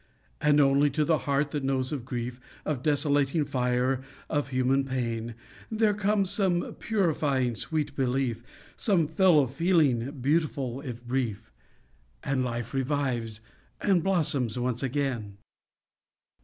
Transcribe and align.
And 0.41 0.59
only 0.59 0.89
to 0.89 1.05
the 1.05 1.19
heart 1.29 1.51
that 1.51 1.63
knows 1.63 1.91
of 1.91 2.05
grief, 2.05 2.41
Of 2.65 2.81
desolating 2.81 3.45
fire, 3.45 4.01
of 4.31 4.47
human 4.47 4.83
pain, 4.83 5.35
There 5.69 5.93
comes 5.93 6.31
some 6.31 6.73
purifying 6.79 7.53
sweet 7.53 7.95
belief, 7.95 8.41
Some 8.75 9.05
fellow 9.05 9.45
feeling 9.45 10.09
beautiful, 10.19 10.81
if 10.81 11.05
brief. 11.05 11.51
And 12.23 12.43
life 12.43 12.73
revives, 12.73 13.41
and 13.79 14.01
blossoms 14.01 14.57
once 14.57 14.81
again. 14.81 15.37